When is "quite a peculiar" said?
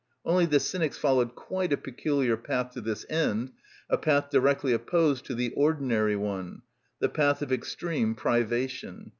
1.35-2.35